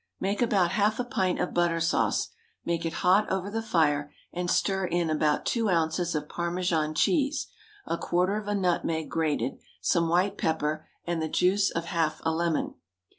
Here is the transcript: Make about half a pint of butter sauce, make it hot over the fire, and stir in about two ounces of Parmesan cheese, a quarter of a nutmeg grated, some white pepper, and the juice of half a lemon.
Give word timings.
Make 0.19 0.41
about 0.41 0.71
half 0.71 0.99
a 0.99 1.03
pint 1.03 1.39
of 1.39 1.53
butter 1.53 1.79
sauce, 1.79 2.29
make 2.65 2.87
it 2.87 2.91
hot 3.05 3.31
over 3.31 3.51
the 3.51 3.61
fire, 3.61 4.11
and 4.33 4.49
stir 4.49 4.85
in 4.87 5.11
about 5.11 5.45
two 5.45 5.69
ounces 5.69 6.15
of 6.15 6.27
Parmesan 6.27 6.95
cheese, 6.95 7.45
a 7.85 7.99
quarter 7.99 8.35
of 8.35 8.47
a 8.47 8.55
nutmeg 8.55 9.11
grated, 9.11 9.59
some 9.79 10.09
white 10.09 10.39
pepper, 10.39 10.87
and 11.05 11.21
the 11.21 11.29
juice 11.29 11.69
of 11.69 11.85
half 11.85 12.19
a 12.23 12.31
lemon. 12.31 12.73